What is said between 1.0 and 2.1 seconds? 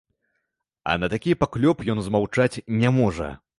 на такі паклёп ён